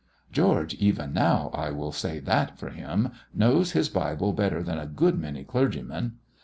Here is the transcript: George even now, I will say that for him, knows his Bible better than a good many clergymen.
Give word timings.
George 0.31 0.73
even 0.73 1.13
now, 1.13 1.51
I 1.53 1.69
will 1.69 1.91
say 1.91 2.17
that 2.21 2.57
for 2.57 2.71
him, 2.71 3.11
knows 3.35 3.73
his 3.73 3.87
Bible 3.87 4.33
better 4.33 4.63
than 4.63 4.79
a 4.79 4.87
good 4.87 5.19
many 5.19 5.43
clergymen. 5.43 6.13